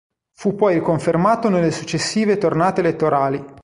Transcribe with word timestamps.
Fu 0.33 0.55
poi 0.55 0.73
riconfermato 0.73 1.47
nelle 1.49 1.69
successive 1.69 2.39
tornate 2.39 2.79
elettorali. 2.79 3.45